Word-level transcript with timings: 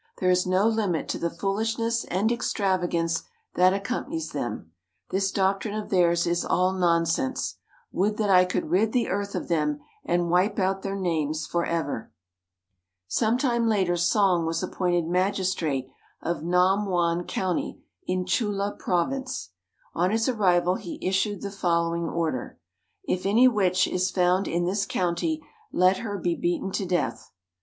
There 0.17 0.31
is 0.31 0.47
no 0.47 0.67
limit 0.67 1.07
to 1.09 1.19
the 1.19 1.29
foolishness 1.29 2.05
and 2.05 2.31
extravagance 2.31 3.21
that 3.53 3.71
accompanies 3.71 4.31
them. 4.31 4.71
This 5.11 5.29
doctrine 5.31 5.75
of 5.75 5.89
theirs 5.91 6.25
is 6.25 6.43
all 6.43 6.73
nonsense. 6.73 7.57
Would 7.91 8.17
that 8.17 8.27
I 8.31 8.45
could 8.45 8.71
rid 8.71 8.93
the 8.93 9.09
earth 9.09 9.35
of 9.35 9.47
them 9.47 9.79
and 10.03 10.31
wipe 10.31 10.57
out 10.57 10.81
their 10.81 10.95
names 10.95 11.45
for 11.45 11.67
ever." 11.67 12.11
Some 13.07 13.37
time 13.37 13.67
later 13.67 13.95
Song 13.95 14.47
was 14.47 14.63
appointed 14.63 15.05
magistrate 15.05 15.87
of 16.19 16.41
Nam 16.41 16.87
Won 16.87 17.23
County 17.27 17.79
in 18.07 18.25
Chulla 18.25 18.71
Province. 18.79 19.51
On 19.93 20.09
his 20.09 20.27
arrival 20.27 20.77
he 20.77 20.97
issued 20.99 21.43
the 21.43 21.51
following 21.51 22.09
order: 22.09 22.57
"If 23.03 23.27
any 23.27 23.47
witch 23.47 23.87
is 23.87 24.09
found 24.09 24.47
in 24.47 24.65
this 24.65 24.87
county, 24.87 25.43
let 25.71 25.97
her 25.97 26.17
be 26.17 26.33
beaten 26.33 26.71
to 26.71 26.87
death." 26.87 27.31